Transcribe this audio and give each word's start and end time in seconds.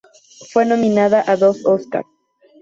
Fue 0.51 0.65
nominada 0.65 1.23
a 1.27 1.37
dos 1.37 1.63
Oscar. 1.63 2.03